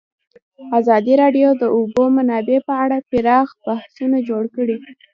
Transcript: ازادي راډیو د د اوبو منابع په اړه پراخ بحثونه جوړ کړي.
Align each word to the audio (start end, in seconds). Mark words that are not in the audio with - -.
ازادي 0.79 1.13
راډیو 1.21 1.49
د 1.55 1.59
د 1.61 1.63
اوبو 1.77 2.03
منابع 2.15 2.59
په 2.67 2.73
اړه 2.83 2.97
پراخ 3.09 3.47
بحثونه 3.65 4.17
جوړ 4.29 4.43
کړي. 4.55 4.77